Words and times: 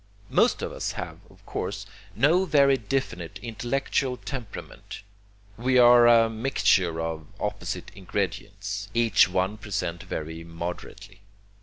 Most 0.31 0.63
of 0.63 0.71
us 0.71 0.93
have, 0.93 1.19
of 1.29 1.45
course, 1.45 1.85
no 2.15 2.43
very 2.45 2.75
definite 2.75 3.39
intellectual 3.43 4.17
temperament, 4.17 5.03
we 5.57 5.77
are 5.77 6.07
a 6.07 6.27
mixture 6.27 6.99
of 6.99 7.27
opposite 7.39 7.91
ingredients, 7.93 8.89
each 8.95 9.29
one 9.29 9.57
present 9.59 10.01
very 10.01 10.43
moderately. 10.43 11.19